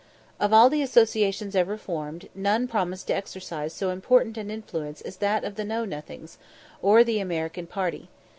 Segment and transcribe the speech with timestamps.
[0.39, 5.17] Of all the associations ever formed, none promised to exercise so important an influence as
[5.17, 6.39] that of the Know nothings,
[6.81, 8.09] or the American party.